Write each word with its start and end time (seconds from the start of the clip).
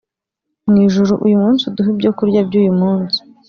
Mu 0.69 0.75
ijuru 0.85 1.13
uyu 1.25 1.37
munsi 1.43 1.61
uduhe 1.69 1.89
ibyokurya 1.93 2.39
by 2.47 2.53
uyu 2.61 2.73
munsi 2.81 3.17